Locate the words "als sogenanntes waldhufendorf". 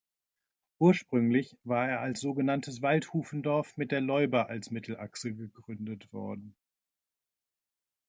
1.99-3.77